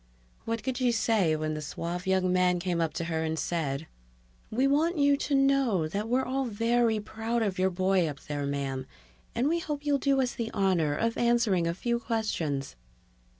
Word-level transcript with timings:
What 0.45 0.63
could 0.63 0.77
she 0.77 0.91
say 0.91 1.35
when 1.35 1.53
the 1.53 1.61
suave 1.61 2.07
young 2.07 2.33
man 2.33 2.57
came 2.57 2.81
up 2.81 2.91
to 2.95 3.03
her 3.03 3.23
and 3.23 3.37
said, 3.37 3.85
"We 4.49 4.65
want 4.65 4.97
you 4.97 5.15
to 5.17 5.35
know 5.35 5.87
that 5.87 6.09
we're 6.09 6.25
all 6.25 6.45
very 6.45 6.99
proud 6.99 7.43
of 7.43 7.59
your 7.59 7.69
boy 7.69 8.07
up 8.07 8.19
there, 8.21 8.47
ma'am, 8.47 8.87
and 9.35 9.47
we 9.47 9.59
hope 9.59 9.85
you'll 9.85 9.99
do 9.99 10.19
us 10.19 10.33
the 10.33 10.49
honor 10.55 10.95
of 10.95 11.19
answering 11.19 11.67
a 11.67 11.75
few 11.75 11.99
questions." 11.99 12.75